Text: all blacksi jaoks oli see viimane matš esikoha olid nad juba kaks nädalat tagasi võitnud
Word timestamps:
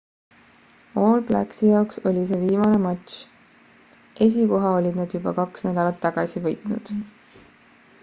all 1.01 1.19
blacksi 1.27 1.69
jaoks 1.71 1.99
oli 2.11 2.23
see 2.31 2.39
viimane 2.45 2.81
matš 2.87 3.21
esikoha 4.29 4.75
olid 4.81 5.01
nad 5.03 5.17
juba 5.19 5.37
kaks 5.43 5.69
nädalat 5.71 6.05
tagasi 6.09 6.47
võitnud 6.49 6.95